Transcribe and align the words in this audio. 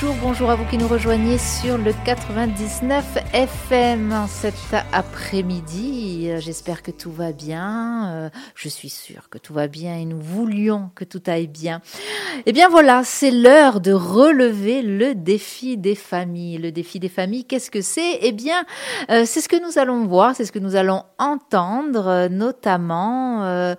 Bonjour, 0.00 0.16
bonjour 0.22 0.50
à 0.50 0.54
vous 0.54 0.64
qui 0.66 0.78
nous 0.78 0.86
rejoignez 0.86 1.38
sur 1.38 1.76
le 1.76 1.92
99 2.04 3.18
FM 3.32 4.14
cet 4.28 4.54
après-midi. 4.92 6.30
J'espère 6.38 6.84
que 6.84 6.92
tout 6.92 7.10
va 7.10 7.32
bien. 7.32 8.08
Euh, 8.12 8.30
je 8.54 8.68
suis 8.68 8.90
sûre 8.90 9.28
que 9.28 9.38
tout 9.38 9.52
va 9.52 9.66
bien 9.66 9.96
et 9.96 10.04
nous 10.04 10.20
voulions 10.20 10.92
que 10.94 11.02
tout 11.02 11.22
aille 11.26 11.48
bien. 11.48 11.80
Eh 12.46 12.52
bien 12.52 12.68
voilà, 12.68 13.02
c'est 13.02 13.32
l'heure 13.32 13.80
de 13.80 13.90
relever 13.92 14.82
le 14.82 15.16
défi 15.16 15.76
des 15.76 15.96
familles. 15.96 16.58
Le 16.58 16.70
défi 16.70 17.00
des 17.00 17.08
familles, 17.08 17.44
qu'est-ce 17.44 17.72
que 17.72 17.80
c'est? 17.80 18.20
Eh 18.22 18.30
bien, 18.30 18.64
euh, 19.10 19.24
c'est 19.26 19.40
ce 19.40 19.48
que 19.48 19.60
nous 19.60 19.80
allons 19.80 20.06
voir, 20.06 20.36
c'est 20.36 20.44
ce 20.44 20.52
que 20.52 20.60
nous 20.60 20.76
allons 20.76 21.02
entendre, 21.18 22.28
notamment. 22.30 23.42
Euh, 23.42 23.74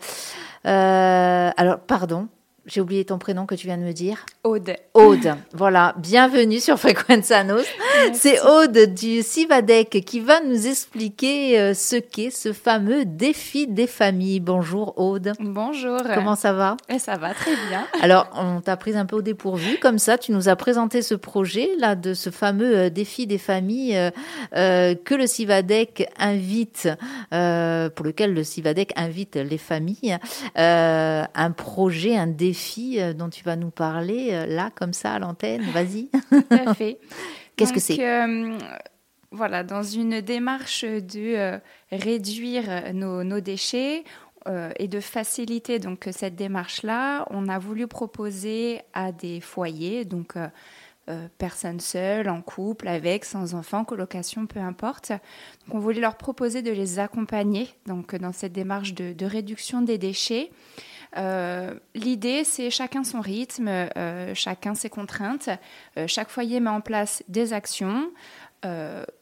alors, 0.66 1.80
pardon, 1.80 2.28
j'ai 2.70 2.82
oublié 2.82 3.04
ton 3.04 3.18
prénom 3.18 3.48
que 3.48 3.56
tu 3.56 3.66
viens 3.66 3.78
de 3.78 3.84
me 3.84 3.94
dire. 3.94 4.26
Aude. 4.44 4.76
Aude. 4.94 5.36
Voilà. 5.54 5.96
Bienvenue 5.98 6.60
sur 6.60 6.78
Frequenza 6.78 7.44
C'est 8.14 8.40
Aude 8.42 8.94
du 8.94 9.24
Civadec 9.24 10.04
qui 10.06 10.20
va 10.20 10.40
nous 10.42 10.68
expliquer 10.68 11.60
euh, 11.60 11.74
ce 11.74 11.96
qu'est 11.96 12.30
ce 12.30 12.54
fameux 12.54 13.06
défi 13.06 13.66
des 13.66 13.88
familles. 13.88 14.40
Bonjour 14.40 14.94
Aude. 15.00 15.34
Bonjour. 15.40 15.98
Comment 16.14 16.36
ça 16.36 16.54
va? 16.54 16.78
Et 16.90 17.00
Ça 17.00 17.18
va 17.18 17.34
très 17.34 17.56
bien. 17.70 17.88
Alors, 18.04 18.30
on 18.36 18.62
t'a 18.62 18.78
pris 18.78 18.96
un 18.96 19.08
peu 19.08 19.16
au 19.16 19.22
dépourvu. 19.24 19.80
Comme 19.80 19.98
ça, 19.98 20.20
tu 20.20 20.32
nous 20.32 20.48
as 20.48 20.56
présenté 20.56 21.02
ce 21.02 21.16
projet 21.16 21.72
là 21.80 21.96
de 21.96 22.14
ce 22.14 22.30
fameux 22.30 22.78
euh, 22.78 22.90
défi 22.92 23.26
des 23.26 23.40
familles 23.40 23.98
euh, 24.56 24.94
que 24.94 25.16
le 25.16 25.26
Civadec 25.26 26.08
invite, 26.20 26.88
pour 27.32 28.06
lequel 28.06 28.36
le 28.36 28.44
Civadec 28.44 28.94
invite 28.96 29.38
les 29.38 29.58
familles. 29.58 30.18
un 30.56 31.52
projet, 31.56 32.16
un 32.16 32.28
défi 32.28 32.59
euh, 33.00 33.14
dont 33.14 33.30
tu 33.30 33.44
vas 33.44 33.56
nous 33.56 33.72
parler 33.72 34.30
euh, 34.32 34.46
là, 34.46 34.72
comme 34.76 34.94
ça, 34.94 35.14
à 35.14 35.20
l'antenne. 35.20 35.62
Vas-y. 35.72 36.10
Tout 36.30 36.44
à 36.52 36.74
fait. 36.74 37.00
Qu'est-ce 37.56 37.74
que 37.74 37.80
c'est 37.80 38.00
euh, 38.08 38.58
Voilà, 39.32 39.64
dans 39.64 39.84
une 39.84 40.22
démarche 40.22 40.86
de 40.86 41.60
réduire 41.92 42.94
nos, 42.94 43.42
déchets, 43.42 44.04
et 44.80 44.88
de 44.88 45.00
faciliter 45.02 45.78
donc 45.78 46.08
cette 46.12 46.36
démarche-là, 46.36 47.26
on 47.30 47.50
a 47.50 47.60
voulu 47.60 47.86
proposer 47.86 48.82
à 48.94 49.12
des 49.12 49.42
foyers, 49.42 50.06
donc 50.06 50.36
personnes 51.38 51.82
seules, 51.82 52.30
en 52.30 52.42
couple, 52.42 52.88
avec, 52.88 53.26
sans 53.26 53.54
enfants, 53.54 53.84
colocation, 53.84 54.48
peu 54.48 54.62
importe. 54.62 55.10
Donc 55.10 55.76
on 55.76 55.80
voulait 55.80 56.00
leur 56.00 56.16
proposer 56.16 56.62
de 56.62 56.72
les 56.72 56.98
accompagner 56.98 57.68
donc 57.86 58.16
dans 58.16 58.32
cette 58.32 58.54
démarche 58.54 58.94
de, 58.94 59.12
de 59.12 59.26
réduction 59.26 59.82
des 59.82 59.98
déchets 59.98 60.50
euh, 60.50 60.99
l'idée, 61.16 62.44
c'est 62.44 62.70
chacun 62.70 63.04
son 63.04 63.22
rythme, 63.22 63.68
euh, 63.68 64.34
chacun 64.36 64.76
ses 64.76 64.90
contraintes. 64.90 65.50
Euh, 65.98 66.06
chaque 66.08 66.30
foyer 66.30 66.60
met 66.60 66.70
en 66.70 66.82
place 66.82 67.24
des 67.28 67.54
actions 67.54 68.12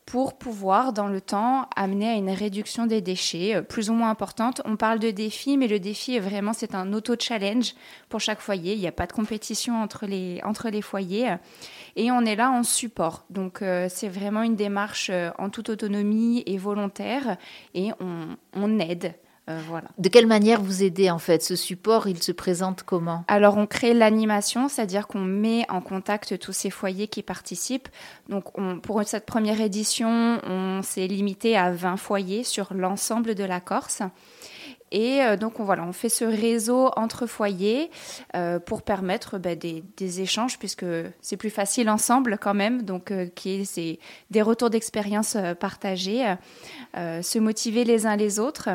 pour 0.07 0.39
pouvoir, 0.39 0.93
dans 0.93 1.05
le 1.05 1.21
temps, 1.21 1.69
amener 1.75 2.09
à 2.09 2.13
une 2.13 2.31
réduction 2.31 2.87
des 2.87 3.01
déchets 3.01 3.61
plus 3.61 3.91
ou 3.91 3.93
moins 3.93 4.09
importante. 4.09 4.63
On 4.65 4.77
parle 4.77 4.97
de 4.97 5.11
défi, 5.11 5.57
mais 5.57 5.67
le 5.67 5.79
défi 5.79 6.15
est 6.15 6.19
vraiment, 6.19 6.53
c'est 6.53 6.73
un 6.73 6.91
auto-challenge 6.91 7.75
pour 8.09 8.19
chaque 8.19 8.39
foyer. 8.39 8.73
Il 8.73 8.79
n'y 8.79 8.87
a 8.87 8.91
pas 8.91 9.05
de 9.05 9.13
compétition 9.13 9.79
entre 9.79 10.07
les, 10.07 10.41
entre 10.43 10.69
les 10.69 10.81
foyers. 10.81 11.35
Et 11.95 12.09
on 12.09 12.21
est 12.21 12.35
là 12.35 12.49
en 12.49 12.63
support. 12.63 13.25
Donc, 13.29 13.59
c'est 13.89 14.09
vraiment 14.09 14.41
une 14.41 14.55
démarche 14.55 15.11
en 15.37 15.51
toute 15.51 15.69
autonomie 15.69 16.41
et 16.47 16.57
volontaire. 16.57 17.37
Et 17.75 17.91
on, 17.99 18.37
on 18.53 18.79
aide 18.79 19.13
euh, 19.49 19.59
voilà. 19.65 19.87
De 19.97 20.09
quelle 20.09 20.27
manière 20.27 20.61
vous 20.61 20.83
aidez 20.83 21.09
en 21.09 21.19
fait? 21.19 21.41
Ce 21.41 21.55
support, 21.55 22.07
il 22.07 22.21
se 22.21 22.33
présente 22.33 22.83
comment? 22.83 23.23
Alors 23.29 23.57
on 23.57 23.65
crée 23.65 23.93
l'animation, 23.93 24.67
c'est-à-dire 24.67 25.07
qu'on 25.07 25.21
met 25.21 25.65
en 25.69 25.79
contact 25.79 26.37
tous 26.37 26.51
ces 26.51 26.69
foyers 26.69 27.07
qui 27.07 27.23
participent. 27.23 27.87
Donc 28.27 28.51
pour 28.81 29.01
cette 29.05 29.25
première 29.25 29.61
édition, 29.61 30.41
on 30.43 30.81
s'est 30.83 31.07
limité 31.07 31.55
à 31.55 31.71
20 31.71 31.95
foyers 31.95 32.43
sur 32.43 32.73
l'ensemble 32.73 33.35
de 33.35 33.43
la 33.45 33.61
Corse. 33.61 34.01
Et 34.91 35.21
euh, 35.21 35.37
donc 35.37 35.59
on, 35.61 35.63
voilà, 35.63 35.83
on 35.83 35.93
fait 35.93 36.09
ce 36.09 36.25
réseau 36.25 36.91
entre 36.97 37.25
foyers 37.25 37.89
euh, 38.35 38.59
pour 38.59 38.81
permettre 38.81 39.37
bah, 39.37 39.55
des, 39.55 39.83
échanges, 40.21 40.59
puisque 40.59 40.85
c'est 41.21 41.37
plus 41.37 41.49
facile 41.49 41.89
ensemble 41.89 42.37
quand 42.37 42.53
même, 42.53 42.81
donc 42.81 43.13
qui 43.35 43.61
est 43.61 43.99
des 44.29 44.41
retours 44.41 44.69
d'expérience 44.69 45.37
partagés, 45.59 46.35
se 46.95 47.39
motiver 47.39 47.85
les 47.85 48.05
uns 48.05 48.15
les 48.15 48.39
autres. 48.39 48.69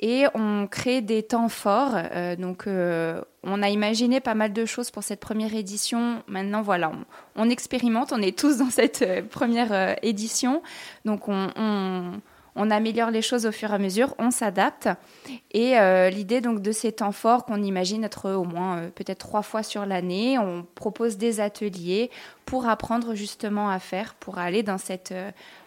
Et 0.00 0.24
on 0.34 0.66
crée 0.66 1.00
des 1.00 1.22
temps 1.22 1.48
forts. 1.48 1.94
Euh, 1.94 2.36
donc, 2.36 2.66
euh, 2.66 3.20
on 3.42 3.62
a 3.62 3.68
imaginé 3.68 4.20
pas 4.20 4.34
mal 4.34 4.52
de 4.52 4.64
choses 4.64 4.90
pour 4.90 5.02
cette 5.02 5.20
première 5.20 5.54
édition. 5.54 6.22
Maintenant, 6.26 6.62
voilà, 6.62 6.92
on, 7.36 7.50
expérimente. 7.50 8.12
On 8.12 8.20
est 8.20 8.36
tous 8.36 8.58
dans 8.58 8.70
cette 8.70 9.02
euh, 9.02 9.22
première 9.22 9.96
édition. 10.02 10.62
Donc, 11.04 11.28
on, 11.28 12.20
améliore 12.70 13.10
les 13.10 13.22
choses 13.22 13.46
au 13.46 13.52
fur 13.52 13.70
et 13.70 13.74
à 13.74 13.78
mesure. 13.78 14.14
On 14.18 14.30
s'adapte. 14.30 14.88
Et 15.52 15.74
l'idée 16.10 16.40
donc 16.40 16.60
de 16.60 16.70
ces 16.70 16.92
temps 16.92 17.12
forts 17.12 17.44
qu'on 17.44 17.62
imagine 17.62 18.04
être 18.04 18.30
au 18.30 18.44
moins 18.44 18.88
peut-être 18.94 19.18
trois 19.18 19.42
fois 19.42 19.62
sur 19.62 19.84
l'année, 19.84 20.38
on 20.38 20.64
propose 20.74 21.16
des 21.16 21.40
ateliers 21.40 22.10
pour 22.44 22.68
apprendre 22.68 23.14
justement 23.14 23.68
à 23.68 23.78
faire, 23.78 24.14
pour 24.14 24.38
aller 24.38 24.62
dans 24.62 24.78
cette 24.78 25.14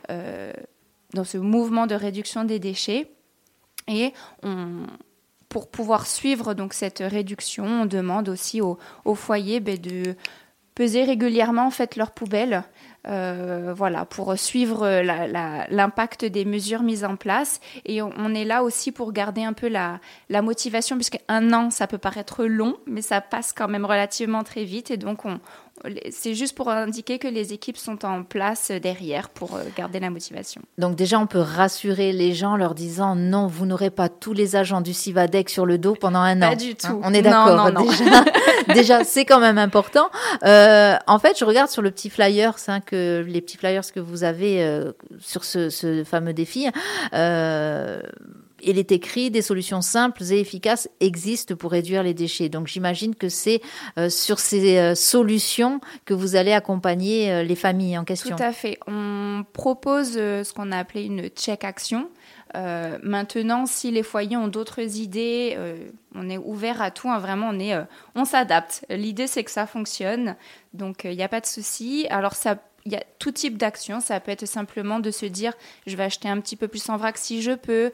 dans 0.07 1.23
ce 1.23 1.37
mouvement 1.37 1.87
de 1.87 1.95
réduction 1.95 2.43
des 2.43 2.59
déchets. 2.59 3.09
Et 3.87 4.13
pour 5.49 5.69
pouvoir 5.69 6.07
suivre 6.07 6.53
donc 6.53 6.73
cette 6.73 6.99
réduction, 6.99 7.65
on 7.65 7.85
demande 7.85 8.29
aussi 8.29 8.61
au, 8.61 8.77
foyer 9.15 9.59
ben, 9.59 9.77
de 9.77 10.15
peser 10.73 11.03
régulièrement 11.03 11.67
en 11.67 11.71
fait 11.71 11.95
leurs 11.95 12.11
poubelles 12.11 12.63
euh, 13.07 13.71
voilà, 13.75 14.05
pour 14.05 14.37
suivre 14.37 15.01
l'impact 15.69 16.25
des 16.25 16.43
mesures 16.43 16.81
mises 16.81 17.05
en 17.05 17.15
place. 17.15 17.59
Et 17.85 18.01
on, 18.01 18.33
est 18.33 18.45
là 18.45 18.63
aussi 18.63 18.91
pour 18.91 19.13
garder 19.13 19.43
un 19.43 19.53
peu 19.53 19.67
la, 19.67 19.99
la 20.29 20.41
motivation, 20.41 20.95
puisqu'un 20.95 21.53
an, 21.53 21.69
ça 21.69 21.85
peut 21.85 21.99
paraître 21.99 22.45
long, 22.45 22.75
mais 22.87 23.01
ça 23.01 23.21
passe 23.21 23.53
quand 23.53 23.67
même 23.67 23.85
relativement 23.85 24.43
très 24.43 24.63
vite. 24.63 24.89
Et 24.89 24.97
donc, 24.97 25.25
on, 25.25 25.39
c'est 26.09 26.33
juste 26.35 26.55
pour 26.55 26.69
indiquer 26.69 27.19
que 27.19 27.27
les 27.27 27.53
équipes 27.53 27.77
sont 27.77 28.05
en 28.05 28.23
place 28.23 28.71
derrière 28.71 29.29
pour 29.29 29.55
euh, 29.55 29.63
garder 29.75 29.99
la 29.99 30.09
motivation. 30.09 30.61
Donc 30.77 30.95
déjà, 30.95 31.19
on 31.19 31.27
peut 31.27 31.39
rassurer 31.39 32.11
les 32.13 32.33
gens 32.33 32.53
en 32.53 32.57
leur 32.57 32.75
disant 32.75 33.15
non, 33.15 33.47
vous 33.47 33.65
n'aurez 33.65 33.89
pas 33.89 34.09
tous 34.09 34.33
les 34.33 34.55
agents 34.55 34.81
du 34.81 34.93
Civadec 34.93 35.49
sur 35.49 35.65
le 35.65 35.77
dos 35.77 35.95
pendant 35.95 36.19
un 36.19 36.41
an. 36.41 36.49
Pas 36.49 36.55
du 36.55 36.75
tout. 36.75 36.99
on 37.03 37.13
est 37.13 37.21
d'accord. 37.21 37.71
Déjà, 37.71 38.25
déjà 38.73 39.03
c'est 39.03 39.25
quand 39.25 39.39
même 39.39 39.57
important. 39.57 40.09
Euh, 40.43 40.95
en 41.07 41.19
fait, 41.19 41.37
je 41.37 41.45
regarde 41.45 41.69
sur 41.69 41.81
le 41.81 41.91
petit 41.91 42.09
flyer, 42.09 42.55
hein, 42.67 42.79
que 42.79 43.23
les 43.27 43.41
petits 43.41 43.57
flyers 43.57 43.91
que 43.93 43.99
vous 43.99 44.23
avez 44.23 44.63
euh, 44.63 44.93
sur 45.19 45.43
ce, 45.43 45.69
ce, 45.69 46.03
fameux 46.03 46.33
défi. 46.33 46.67
Euh, 47.13 47.99
il 48.65 48.79
est 48.79 48.91
écrit 48.91 49.31
des 49.31 49.41
solutions 49.41 49.81
simples 49.81 50.23
et 50.23 50.39
efficaces 50.39 50.89
existent 50.99 51.55
pour 51.55 51.71
réduire 51.71 52.03
les 52.03 52.13
déchets. 52.13 52.49
Donc 52.49 52.67
j'imagine 52.67 53.15
que 53.15 53.29
c'est 53.29 53.61
euh, 53.97 54.09
sur 54.09 54.39
ces 54.39 54.77
euh, 54.77 54.95
solutions 54.95 55.79
que 56.05 56.13
vous 56.13 56.35
allez 56.35 56.51
accompagner 56.51 57.31
euh, 57.31 57.43
les 57.43 57.55
familles 57.55 57.97
en 57.97 58.03
question. 58.03 58.35
Tout 58.35 58.43
à 58.43 58.51
fait. 58.51 58.77
On 58.87 59.45
propose 59.53 60.13
ce 60.13 60.53
qu'on 60.53 60.71
a 60.71 60.77
appelé 60.77 61.03
une 61.05 61.29
check 61.29 61.63
action. 61.63 62.09
maintenant, 62.53 63.65
si 63.65 63.91
les 63.91 64.03
foyers 64.03 64.37
ont 64.37 64.47
d'autres 64.47 64.97
idées, 64.97 65.57
on 66.15 66.29
est 66.29 66.37
ouvert 66.37 66.81
à 66.81 66.89
tout. 66.89 67.09
Hein. 67.09 67.19
vraiment, 67.19 67.49
on 67.51 67.59
est, 67.59 67.73
on 68.15 68.25
s'adapte. 68.25 68.85
L'idée, 68.89 69.27
c'est 69.27 69.43
que 69.43 69.51
ça 69.51 69.67
fonctionne, 69.67 70.35
donc 70.73 71.03
il 71.03 71.15
n'y 71.15 71.23
a 71.23 71.27
pas 71.27 71.41
de 71.41 71.45
souci. 71.45 72.07
Alors 72.09 72.33
ça 72.33 72.57
il 72.85 72.91
y 72.91 72.95
a 72.95 73.03
tout 73.19 73.31
type 73.31 73.57
d'action. 73.57 73.99
Ça 73.99 74.19
peut 74.19 74.31
être 74.31 74.45
simplement 74.45 74.99
de 74.99 75.11
se 75.11 75.25
dire, 75.25 75.53
je 75.87 75.95
vais 75.95 76.03
acheter 76.03 76.29
un 76.29 76.39
petit 76.39 76.55
peu 76.55 76.67
plus 76.67 76.87
en 76.89 76.97
vrac 76.97 77.17
si 77.17 77.41
je 77.41 77.51
peux, 77.51 77.91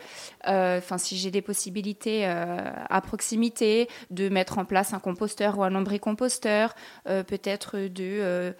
euh, 0.47 0.77
enfin 0.77 0.97
si 0.97 1.17
j'ai 1.17 1.31
des 1.31 1.41
possibilités 1.41 2.27
euh, 2.27 2.69
à 2.89 3.01
proximité, 3.01 3.87
de 4.09 4.29
mettre 4.29 4.57
en 4.57 4.65
place 4.65 4.93
un 4.93 4.99
composteur 4.99 5.57
ou 5.57 5.63
un 5.63 5.69
lombricomposteur, 5.69 6.75
euh, 7.07 7.23
peut-être 7.23 7.77
de 7.77 8.53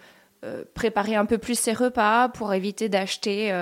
préparer 0.74 1.14
un 1.14 1.24
peu 1.24 1.38
plus 1.38 1.56
ses 1.56 1.72
repas 1.72 2.28
pour 2.28 2.52
éviter 2.52 2.88
d'acheter 2.88 3.54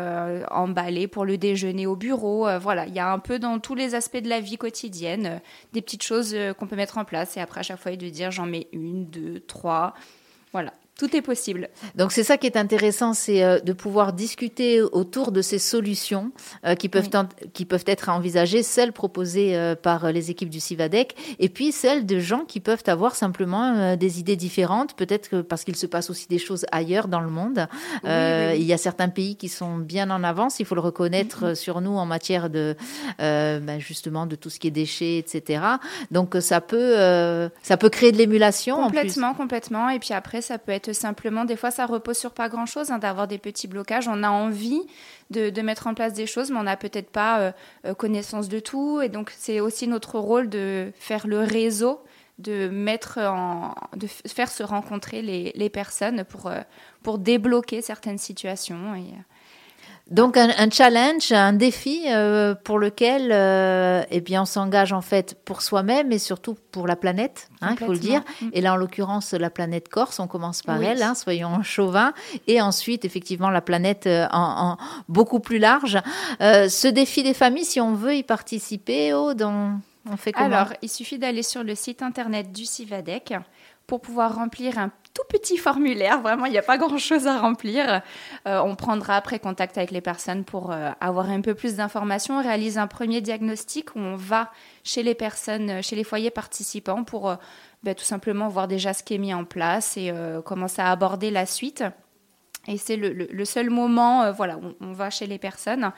emballé 0.51 1.09
pour 1.09 1.27
le 1.27 1.37
déjeuner 1.37 1.87
au 1.87 1.95
bureau. 1.95 2.49
voilà, 2.59 2.87
il 2.87 2.95
y 2.95 2.99
a 2.99 3.13
un 3.13 3.19
peu 3.19 3.39
dans 3.39 3.59
tous 3.59 3.75
les 3.75 3.95
aspects 3.95 4.17
de 4.17 4.31
la 4.31 4.41
vie 4.41 4.57
quotidienne 4.57 5.43
des 5.75 5.83
petites 5.83 6.03
choses 6.03 6.35
qu'on 6.59 6.67
peut 6.67 6.77
mettre 6.77 6.97
en 6.97 7.05
place 7.05 7.37
et 7.37 7.41
après 7.41 7.61
à 7.61 7.63
chaque 7.63 7.81
fois 7.81 7.95
de 7.95 8.09
dire 8.09 8.31
j'en 8.31 8.47
mets 8.47 8.67
une, 8.73 9.05
deux, 9.05 9.41
trois. 9.41 9.93
Voilà, 10.53 10.73
tout 11.01 11.17
est 11.17 11.23
possible. 11.23 11.71
Donc 11.95 12.13
c'est 12.13 12.23
ça 12.23 12.37
qui 12.37 12.47
est 12.47 12.59
intéressant, 12.59 13.15
c'est 13.15 13.43
euh, 13.43 13.59
de 13.59 13.73
pouvoir 13.73 14.13
discuter 14.13 14.83
autour 14.83 15.33
de 15.33 15.41
ces 15.41 15.59
solutions 15.59 16.31
euh, 16.67 16.75
qui 16.75 16.91
peuvent 16.91 17.09
qui 17.55 17.65
peuvent 17.65 17.87
être 17.87 18.11
envisagées, 18.11 18.63
celles 18.63 18.93
proposées 18.93 19.57
euh, 19.57 19.75
par 19.75 20.13
les 20.13 20.31
équipes 20.31 20.51
du 20.51 20.61
Civadec, 20.61 21.17
et 21.39 21.49
puis 21.49 21.73
celles 21.73 22.05
de 22.05 22.19
gens 22.19 22.45
qui 22.45 22.61
peuvent 22.61 22.83
avoir 22.87 23.15
simplement 23.15 23.97
des 23.97 24.21
idées 24.21 24.37
différentes, 24.37 24.95
peut-être 24.95 25.41
parce 25.41 25.65
qu'il 25.65 25.77
se 25.77 25.87
passe 25.87 26.11
aussi 26.11 26.29
des 26.29 26.39
choses 26.39 26.67
ailleurs 26.71 27.09
dans 27.09 27.21
le 27.21 27.31
monde. 27.31 27.67
Il 28.05 28.63
y 28.63 28.73
a 28.75 28.77
certains 28.77 29.09
pays 29.09 29.37
qui 29.37 29.49
sont 29.49 29.79
bien 29.79 30.11
en 30.11 30.23
avance, 30.23 30.61
il 30.61 30.67
faut 30.67 30.75
le 30.75 30.83
reconnaître 30.83 31.47
mm-hmm. 31.47 31.55
sur 31.55 31.81
nous 31.81 31.97
en 31.97 32.05
matière 32.05 32.51
de 32.51 32.77
ben, 33.19 33.79
justement 33.79 34.27
de 34.27 34.37
tout 34.37 34.51
ce 34.51 34.59
qui 34.59 34.69
est 34.69 34.71
déchets, 34.71 35.17
etc. 35.17 35.63
Donc 36.11 36.37
ça 36.41 36.61
peut 36.61 37.51
ça 37.63 37.77
peut 37.79 37.89
créer 37.89 38.13
de 38.13 38.19
l'émulation. 38.19 38.77
Complètement, 38.77 39.33
complètement. 39.33 39.89
Et 39.89 39.99
puis 39.99 40.13
après 40.13 40.43
ça 40.43 40.59
peut 40.59 40.73
être 40.73 40.90
simplement, 40.93 41.45
des 41.45 41.57
fois, 41.57 41.71
ça 41.71 41.87
repose 41.87 42.17
sur 42.17 42.33
pas 42.33 42.49
grand-chose, 42.49 42.91
hein, 42.91 42.99
d'avoir 42.99 43.29
des 43.29 43.39
petits 43.39 43.69
blocages. 43.69 44.09
On 44.09 44.23
a 44.23 44.31
envie 44.31 44.83
de, 45.31 45.61
mettre 45.61 45.87
en 45.87 45.95
place 45.95 46.13
des 46.13 46.27
choses, 46.27 46.51
mais 46.51 46.59
on 46.59 46.65
n'a 46.65 46.77
peut-être 46.77 47.11
pas 47.11 47.53
connaissance 47.99 48.49
de 48.49 48.61
tout. 48.61 49.01
Et 49.01 49.09
donc, 49.09 49.33
c'est 49.37 49.61
aussi 49.61 49.87
notre 49.87 50.19
rôle 50.19 50.49
de 50.49 50.93
faire 50.99 51.27
le 51.27 51.41
réseau 51.41 52.03
de 52.39 52.69
mettre 52.69 53.19
en, 53.19 53.75
de 53.95 54.07
faire 54.07 54.51
se 54.51 54.63
rencontrer 54.63 55.21
les, 55.21 55.71
personnes 55.71 56.25
pour, 56.25 56.51
pour 57.03 57.19
débloquer 57.19 57.83
certaines 57.83 58.19
situations. 58.19 58.95
Donc 60.11 60.37
un, 60.37 60.51
un, 60.57 60.71
challenge, 60.71 61.31
un 61.31 61.53
défi 61.53 62.03
euh, 62.09 62.55
pour 62.57 62.81
lequel 62.81 63.31
euh, 63.31 64.03
eh 64.11 64.21
bien 64.21 64.43
on 64.43 64.45
s'engage 64.45 64.93
en 64.93 65.03
fait 65.03 65.37
pour 65.45 65.63
soi-même 65.63 66.11
et 66.11 66.19
surtout 66.19 66.57
pour 66.73 66.89
la 66.89 66.97
planète, 66.97 67.49
hein, 67.61 67.77
il 67.79 67.87
faut 67.87 67.93
le 67.93 67.99
dire. 67.99 68.23
Mm. 68.41 68.49
Et 68.53 68.61
là 68.61 68.73
en 68.75 68.77
l'occurrence 68.77 69.33
la 69.33 69.51
planète 69.51 69.89
Corse, 69.89 70.19
on 70.19 70.27
commence 70.27 70.63
par 70.63 70.83
elle, 70.83 71.03
hein, 71.03 71.15
soyons 71.15 71.63
chauvins, 71.63 72.13
et 72.49 72.61
ensuite 72.61 73.05
effectivement 73.05 73.51
la 73.51 73.61
planète 73.61 74.07
euh, 74.09 74.27
en, 74.33 74.73
en, 74.73 74.77
beaucoup 75.09 75.39
plus 75.39 75.59
large. 75.59 75.99
Euh, 76.41 76.69
ce 76.69 76.89
défi 76.89 77.23
des 77.23 77.35
familles, 77.35 77.65
si 77.65 77.81
on 77.81 77.95
veut 77.95 78.17
y 78.17 78.25
participer, 78.25 79.15
oh, 79.15 79.35
dans, 79.35 79.81
on 80.11 80.17
fait 80.17 80.33
comment? 80.33 80.47
Alors 80.47 80.73
il 80.83 80.89
suffit 80.89 81.19
d'aller 81.19 81.45
sur 81.45 81.63
le 81.63 81.77
site 81.77 82.03
internet 82.03 82.51
du 82.51 82.65
Civadec 82.65 83.33
pour 83.91 84.01
pouvoir 84.01 84.37
remplir 84.37 84.79
un 84.79 84.93
tout 85.15 85.25
petit 85.29 85.57
formulaire. 85.57 86.21
Vraiment, 86.21 86.47
il 86.47 86.53
n'y 86.53 86.59
a 86.59 86.63
pas 86.63 86.79
grand-chose 86.79 87.27
à 87.27 87.41
remplir. 87.41 88.03
Euh, 88.47 88.61
on 88.61 88.77
prendra 88.77 89.17
après 89.17 89.41
contact 89.41 89.77
avec 89.79 89.91
les 89.91 90.01
personnes 90.01 90.45
pour 90.45 90.71
euh, 90.71 90.91
avoir 91.01 91.29
un 91.29 91.41
peu 91.41 91.57
plus 91.57 91.75
d'informations. 91.75 92.39
On 92.39 92.41
réalise 92.41 92.79
un 92.79 92.87
premier 92.87 93.21
diagnostic 93.21 93.97
où 93.97 93.99
on 93.99 94.15
va 94.15 94.53
chez 94.85 95.03
les 95.03 95.17
personnes, 95.17 95.83
chez 95.83 95.97
les 95.97 96.05
foyers 96.05 96.31
participants 96.31 97.03
pour 97.03 97.31
euh, 97.31 97.35
ben, 97.83 97.97
tout 97.97 98.05
simplement 98.05 98.47
voir 98.47 98.69
déjà 98.69 98.93
ce 98.93 99.03
qui 99.03 99.15
est 99.15 99.19
mis 99.19 99.35
en 99.35 99.45
place 99.45 99.97
et 99.97 100.15
commencer 100.45 100.83
à 100.83 100.93
aborder 100.93 101.33
la 101.33 101.45
suite. 101.45 101.83
Et 102.69 102.77
c'est 102.77 102.97
le, 102.97 103.13
le, 103.13 103.45
seul 103.45 103.71
moment, 103.71 104.31
voilà, 104.31 104.57
où 104.57 104.75
on 104.81 104.93
va 104.93 105.11
chez 105.11 105.27
les 105.27 105.39
personnes. 105.39 105.91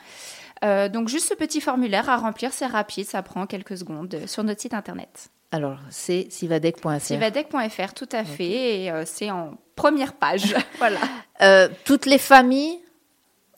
donc 0.63 1.09
juste 1.09 1.29
ce 1.29 1.35
petit 1.35 1.61
formulaire 1.61 2.09
à 2.09 2.17
remplir, 2.17 2.53
c'est 2.53 2.65
rapide, 2.65 3.05
ça 3.05 3.21
prend 3.21 3.45
quelques 3.45 3.77
secondes 3.77 4.17
sur 4.25 4.43
notre 4.43 4.61
site 4.61 4.73
internet. 4.73 5.29
Alors, 5.53 5.77
c'est 5.91 6.25
sivadec.fr. 6.31 6.99
Sivadec.fr, 6.99 7.93
tout 7.93 8.09
à 8.11 8.23
fait. 8.23 8.85
Et 8.85 8.91
euh, 8.91 9.03
c'est 9.05 9.29
en 9.29 9.51
première 9.75 10.13
page. 10.13 10.55
voilà. 10.79 10.97
Euh, 11.43 11.69
toutes 11.85 12.07
les 12.07 12.17
familles 12.17 12.79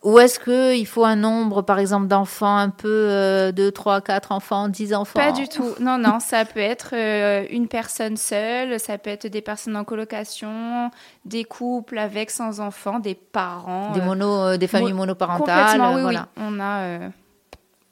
ou 0.03 0.19
est-ce 0.19 0.39
qu'il 0.39 0.85
faut 0.85 1.05
un 1.05 1.15
nombre, 1.15 1.63
par 1.63 1.79
exemple, 1.79 2.07
d'enfants 2.07 2.57
un 2.57 2.69
peu 2.69 3.07
euh, 3.09 3.51
2, 3.53 3.71
3, 3.71 4.01
4 4.01 4.33
enfants, 4.33 4.67
10 4.67 4.93
enfants? 4.93 5.19
Pas 5.19 5.31
du 5.31 5.47
tout. 5.47 5.73
Non, 5.79 5.97
non, 5.97 6.19
ça 6.19 6.43
peut 6.45 6.59
être 6.59 6.89
euh, 6.93 7.47
une 7.49 7.67
personne 7.67 8.17
seule, 8.17 8.79
ça 8.79 8.99
peut 8.99 9.09
être 9.09 9.25
des 9.25 9.41
personnes 9.41 9.75
en 9.75 9.83
colocation, 9.83 10.91
des 11.23 11.43
couples 11.43 11.97
avec, 11.97 12.29
sans 12.29 12.59
enfants, 12.59 12.99
des 12.99 13.15
parents. 13.15 13.93
Des, 13.93 14.01
mono, 14.01 14.57
des 14.57 14.67
familles 14.67 14.93
monoparentales. 14.93 15.79
Complètement, 15.79 15.95
oui, 15.95 16.01
voilà. 16.01 16.27
oui. 16.37 16.43
On 16.45 16.59
a. 16.59 16.99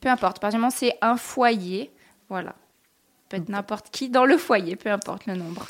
peu 0.01 0.09
importe. 0.09 0.39
Par 0.39 0.49
exemple, 0.53 0.75
c'est 0.77 0.95
un 1.01 1.15
foyer. 1.15 1.89
Voilà 2.29 2.53
peut 3.33 3.41
être 3.41 3.49
n'importe 3.49 3.89
qui 3.89 4.09
dans 4.09 4.25
le 4.25 4.37
foyer, 4.37 4.75
peu 4.75 4.91
importe 4.91 5.25
le 5.25 5.35
nombre. 5.35 5.65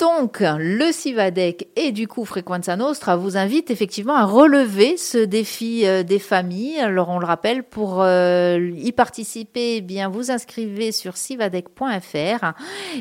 Donc, 0.00 0.38
le 0.40 0.90
Civadec 0.90 1.68
et 1.76 1.92
du 1.92 2.08
coup 2.08 2.24
Frequenza 2.24 2.74
Nostra 2.74 3.14
vous 3.14 3.36
invite 3.36 3.70
effectivement 3.70 4.16
à 4.16 4.24
relever 4.24 4.96
ce 4.96 5.18
défi 5.18 5.86
euh, 5.86 6.02
des 6.02 6.18
familles. 6.18 6.80
Alors, 6.80 7.10
on 7.10 7.20
le 7.20 7.26
rappelle, 7.26 7.62
pour 7.62 8.02
euh, 8.02 8.72
y 8.76 8.90
participer, 8.90 9.76
eh 9.76 9.80
bien, 9.80 10.08
vous 10.08 10.32
inscrivez 10.32 10.90
sur 10.90 11.16
civadec.fr. 11.16 12.52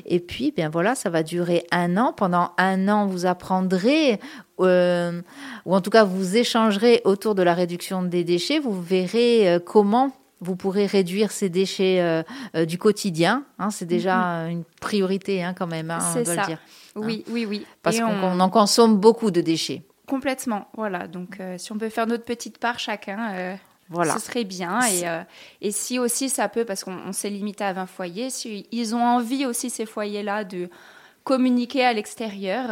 Et 0.05 0.19
puis, 0.19 0.49
eh 0.49 0.51
bien 0.51 0.69
voilà, 0.69 0.93
ça 0.93 1.09
va 1.09 1.23
durer 1.23 1.65
un 1.71 1.97
an. 1.97 2.13
Pendant 2.13 2.51
un 2.59 2.87
an, 2.87 3.07
vous 3.07 3.25
apprendrez 3.25 4.19
euh, 4.59 5.19
ou 5.65 5.75
en 5.75 5.81
tout 5.81 5.89
cas 5.89 6.03
vous 6.03 6.37
échangerez 6.37 7.01
autour 7.05 7.33
de 7.33 7.41
la 7.41 7.55
réduction 7.55 8.03
des 8.03 8.23
déchets. 8.23 8.59
Vous 8.59 8.79
verrez 8.79 9.57
comment 9.65 10.11
vous 10.43 10.55
pourrez 10.55 10.85
réduire 10.85 11.31
ces 11.31 11.49
déchets 11.49 12.01
euh, 12.01 12.23
euh, 12.55 12.65
du 12.65 12.77
quotidien. 12.77 13.45
Hein, 13.59 13.71
c'est 13.71 13.85
déjà 13.85 14.17
mm-hmm. 14.17 14.51
une 14.51 14.63
priorité 14.81 15.43
hein, 15.43 15.53
quand 15.57 15.67
même, 15.67 15.89
hein, 15.89 15.99
on 16.11 16.21
doit 16.21 16.35
ça. 16.35 16.41
le 16.41 16.47
dire. 16.47 16.59
Oui, 16.95 17.23
oui, 17.29 17.45
oui. 17.45 17.65
Parce 17.81 17.99
qu'on 17.99 18.05
on... 18.05 18.39
en 18.39 18.49
consomme 18.49 18.97
beaucoup 18.97 19.31
de 19.31 19.41
déchets. 19.41 19.81
Complètement, 20.05 20.67
voilà. 20.75 21.07
Donc, 21.07 21.39
euh, 21.39 21.57
si 21.57 21.71
on 21.71 21.77
peut 21.77 21.89
faire 21.89 22.07
notre 22.07 22.25
petite 22.25 22.57
part 22.57 22.77
chacun, 22.77 23.57
voilà. 23.89 24.13
ce 24.13 24.19
serait 24.19 24.43
bien. 24.43 24.81
Et, 24.87 25.03
et, 25.67 25.71
si 25.71 25.97
aussi 25.97 26.29
ça 26.29 26.49
peut, 26.49 26.65
parce 26.65 26.83
qu'on 26.83 27.13
s'est 27.13 27.29
limité 27.29 27.63
à 27.63 27.73
20 27.73 27.85
foyers, 27.87 28.29
si 28.29 28.67
ils 28.71 28.95
ont 28.95 29.03
envie 29.03 29.45
aussi, 29.45 29.69
ces 29.69 29.85
foyers-là, 29.85 30.43
de 30.43 30.69
communiquer 31.23 31.85
à 31.85 31.93
l'extérieur, 31.93 32.69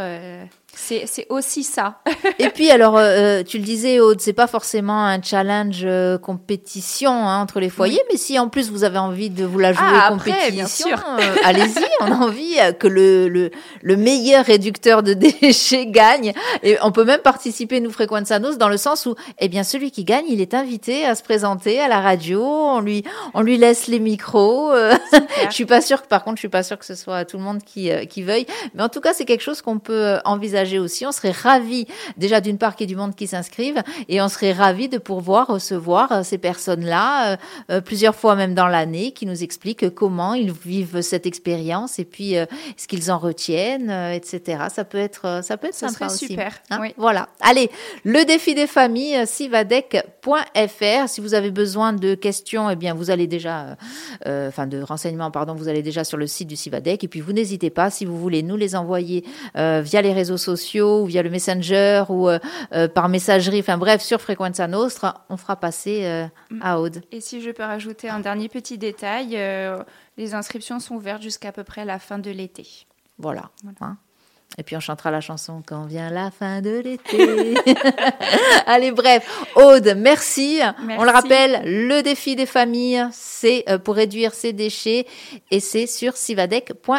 c'est 0.74 1.26
aussi 1.30 1.64
ça. 1.64 2.00
et 2.40 2.50
puis 2.50 2.72
alors, 2.72 2.98
euh, 2.98 3.44
tu 3.44 3.58
le 3.58 3.64
disais, 3.64 4.00
Aude, 4.00 4.22
c'est 4.22 4.34
pas 4.34 4.48
forcément 4.48 5.06
un 5.06 5.22
challenge 5.22 5.82
euh, 5.84 6.18
compétition 6.18 7.12
hein, 7.12 7.42
entre 7.42 7.60
les 7.60 7.70
foyers, 7.70 8.00
oui. 8.00 8.10
mais 8.12 8.18
si 8.18 8.40
en 8.40 8.50
plus 8.50 8.70
vous 8.70 8.84
avez 8.84 8.98
envie 8.98 9.30
de 9.30 9.46
vous 9.46 9.60
la 9.60 9.74
jouer 9.74 9.84
ah, 9.86 10.10
compétition, 10.10 10.98
euh, 11.20 11.36
allez-y. 11.44 11.86
On 12.02 12.12
a 12.12 12.16
envie 12.16 12.58
que 12.80 12.88
le, 12.88 13.28
le, 13.28 13.52
le, 13.82 13.98
meilleur 13.98 14.46
réducteur 14.46 15.04
de 15.04 15.14
déchets 15.42 15.88
gagne. 15.88 16.34
Et 16.64 16.78
on 16.82 16.92
peut 16.92 17.06
même 17.06 17.22
participer, 17.22 17.80
nous, 17.80 17.92
Frequenzanos, 17.92 18.58
dans 18.58 18.70
le 18.70 18.78
sens 18.78 19.06
où, 19.06 19.16
eh 19.40 19.50
bien, 19.50 19.64
celui 19.64 19.92
qui 19.92 20.04
gagne, 20.04 20.26
il 20.28 20.42
est 20.42 20.54
invité 20.54 21.06
à 21.06 21.16
se 21.16 21.24
présenter 21.24 21.80
à 21.80 21.88
la 21.88 22.02
radio. 22.02 22.44
On 22.44 22.80
lui, 22.80 23.04
on 23.34 23.42
lui 23.42 23.58
laisse 23.58 23.88
les 23.88 24.00
micros. 24.00 24.74
je 25.50 25.54
suis 25.54 25.66
pas 25.66 25.82
sûre 25.82 26.02
que, 26.02 26.08
par 26.08 26.24
contre, 26.24 26.38
je 26.38 26.42
suis 26.42 26.50
pas 26.50 26.64
sûre 26.64 26.80
que 26.80 26.86
ce 26.86 26.96
soit 26.96 27.26
tout 27.26 27.38
le 27.38 27.44
monde 27.44 27.62
qui, 27.64 27.92
qui 28.08 28.24
veuille. 28.24 28.46
Mais 28.74 28.84
en 28.84 28.90
tout 28.90 29.02
cas, 29.02 29.14
c'est 29.14 29.26
quelque 29.26 29.44
chose 29.44 29.62
qu'on 29.62 29.80
peut 29.80 30.18
envisager 30.26 30.61
aussi. 30.80 31.06
On 31.06 31.12
serait 31.12 31.32
ravis 31.32 31.88
déjà 32.18 32.42
d'une 32.42 32.58
part 32.58 32.76
qu'il 32.76 32.90
y 32.90 32.92
ait 32.92 32.96
du 32.96 33.00
monde 33.00 33.16
qui 33.16 33.28
s'inscrive 33.28 33.82
et 34.08 34.22
on 34.22 34.30
serait 34.30 34.54
ravis 34.54 34.90
de 34.90 34.98
pouvoir 34.98 35.48
recevoir 35.48 36.12
euh, 36.12 36.24
ces 36.24 36.38
personnes-là 36.38 37.34
euh, 37.34 37.38
euh, 37.70 37.82
plusieurs 37.82 38.16
fois 38.16 38.36
même 38.36 38.54
dans 38.54 38.68
l'année 38.68 39.12
qui 39.12 39.26
nous 39.26 39.44
expliquent 39.44 39.90
comment 39.90 40.34
ils 40.34 40.52
vivent 40.52 41.02
cette 41.02 41.26
expérience 41.26 42.00
et 42.00 42.06
puis 42.06 42.38
euh, 42.38 42.46
ce 42.78 42.88
qu'ils 42.88 43.12
en 43.12 43.18
retiennent, 43.18 43.90
euh, 43.90 44.14
etc. 44.14 44.66
Ça 44.74 44.84
peut 44.84 44.98
être, 44.98 45.42
ça 45.44 45.58
peut 45.58 45.68
être 45.68 45.76
ça 45.76 45.90
sympa 45.90 46.08
aussi. 46.08 46.28
super. 46.28 46.54
Hein 46.70 46.80
oui. 46.82 46.94
Voilà. 46.98 47.30
Allez, 47.40 47.70
le 48.04 48.24
défi 48.26 48.56
des 48.56 48.68
familles, 48.68 49.26
sivadec.fr. 49.26 51.08
Si 51.08 51.22
vous 51.22 51.34
avez 51.34 51.52
besoin 51.52 51.94
de 51.94 52.16
questions, 52.16 52.70
eh 52.70 52.76
bien 52.76 52.94
vous 52.94 53.10
allez 53.10 53.28
déjà, 53.28 53.78
enfin 54.26 54.68
de 54.68 54.82
renseignements, 54.82 55.32
pardon, 55.32 55.54
vous 55.54 55.68
allez 55.68 55.82
déjà 55.82 56.04
sur 56.04 56.18
le 56.18 56.28
site 56.28 56.48
du 56.48 56.56
Sivadec 56.56 57.04
et 57.04 57.08
puis 57.08 57.22
vous 57.22 57.34
n'hésitez 57.34 57.70
pas 57.70 57.90
si 57.90 58.06
vous 58.06 58.18
voulez 58.18 58.44
nous 58.44 58.56
les 58.56 58.76
envoyer 58.76 59.24
via 59.56 60.02
les 60.02 60.14
réseaux 60.14 60.38
sociaux 60.38 60.51
sociaux 60.52 61.04
ou 61.04 61.06
via 61.06 61.24
le 61.24 61.30
Messenger 61.30 62.04
ou 62.10 62.30
euh, 62.30 62.40
euh, 62.74 62.88
par 62.88 63.08
messagerie, 63.10 63.60
enfin 63.60 63.78
bref, 63.78 64.02
sur 64.02 64.20
Frequenza 64.20 64.68
Nostra, 64.68 65.26
on 65.30 65.38
fera 65.38 65.56
passer 65.56 66.06
euh, 66.06 66.28
à 66.62 66.80
Aude. 66.80 67.02
Et 67.12 67.22
si 67.22 67.42
je 67.42 67.52
peux 67.52 67.64
rajouter 67.64 68.10
un 68.10 68.20
dernier 68.20 68.50
petit 68.50 68.78
détail, 68.78 69.38
les 70.18 70.34
inscriptions 70.34 70.80
sont 70.80 70.96
ouvertes 70.96 71.22
jusqu'à 71.22 71.52
peu 71.52 71.64
près 71.64 71.86
la 71.86 72.00
fin 72.00 72.20
de 72.20 72.32
l'été. 72.32 72.68
Voilà. 73.18 73.50
voilà. 73.64 73.78
Hein 73.82 73.98
et 74.58 74.64
puis 74.64 74.76
on 74.76 74.82
chantera 74.82 75.12
la 75.12 75.22
chanson 75.22 75.64
quand 75.66 75.86
vient 75.86 76.10
la 76.10 76.30
fin 76.30 76.62
de 76.62 76.82
l'été. 76.84 77.56
Allez, 78.66 78.92
bref. 78.92 79.26
Aude, 79.56 79.94
merci. 79.96 80.60
merci. 80.86 81.00
On 81.00 81.06
le 81.06 81.12
rappelle, 81.12 81.62
le 81.64 82.02
défi 82.02 82.36
des 82.36 82.46
familles, 82.46 83.08
c'est 83.14 83.64
pour 83.86 83.96
réduire 83.96 84.34
ces 84.34 84.52
déchets 84.52 85.08
et 85.52 85.62
c'est 85.62 85.88
sur 85.88 86.18
sivadec.fr. 86.18 86.92